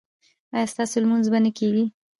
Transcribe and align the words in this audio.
ایا 0.55 0.67
ستاسو 0.73 0.95
لمونځ 1.03 1.25
به 1.31 1.39
نه 1.45 1.51
کیږي؟ 1.57 1.85